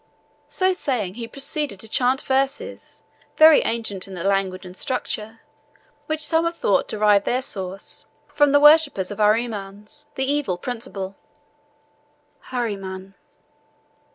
[0.49, 3.03] So saying, he proceeded to chant verses,
[3.37, 5.41] very ancient in the language and structure,
[6.07, 11.15] which some have thought derive their source from the worshippers of Arimanes, the Evil Principle.
[12.51, 13.13] AHRIMAN.